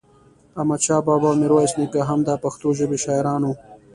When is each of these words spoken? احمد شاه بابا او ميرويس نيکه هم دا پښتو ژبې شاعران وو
احمد 0.59 0.79
شاه 0.85 1.01
بابا 1.07 1.27
او 1.31 1.39
ميرويس 1.41 1.73
نيکه 1.79 2.01
هم 2.09 2.19
دا 2.27 2.35
پښتو 2.43 2.67
ژبې 2.79 2.97
شاعران 3.05 3.41
وو 3.43 3.53